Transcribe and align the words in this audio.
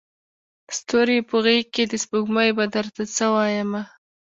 ستوري 0.77 1.19
په 1.29 1.35
غیږکي 1.45 1.83
د 1.87 1.93
سپوږمۍ 2.03 2.49
به 2.57 2.65
درته 2.75 3.03
څه 3.15 3.25
وایمه 3.33 3.81